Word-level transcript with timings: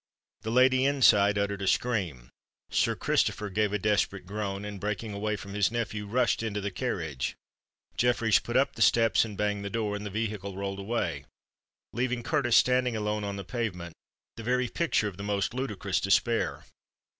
The 0.41 0.49
lady 0.49 0.83
inside 0.83 1.37
uttered 1.37 1.61
a 1.61 1.67
scream—Sir 1.67 2.95
Christopher 2.95 3.51
gave 3.51 3.71
a 3.71 3.77
desperate 3.77 4.25
groan, 4.25 4.65
and, 4.65 4.79
breaking 4.79 5.13
away 5.13 5.35
from 5.35 5.53
his 5.53 5.69
nephew, 5.69 6.07
rushed 6.07 6.41
into 6.41 6.59
the 6.59 6.71
carriage—Jeffreys 6.71 8.39
put 8.39 8.57
up 8.57 8.73
the 8.73 8.81
steps 8.81 9.25
and 9.25 9.37
banged 9.37 9.63
the 9.63 9.69
door—and 9.69 10.03
the 10.03 10.09
vehicle 10.09 10.57
rolled 10.57 10.79
away, 10.79 11.25
leaving 11.93 12.23
Curtis 12.23 12.57
standing 12.57 12.95
alone 12.95 13.23
on 13.23 13.35
the 13.35 13.43
pavement, 13.45 13.93
the 14.37 14.43
very 14.43 14.69
picture 14.69 15.07
of 15.07 15.17
the 15.17 15.23
most 15.23 15.53
ludicrous 15.53 15.99
despair. 16.01 16.65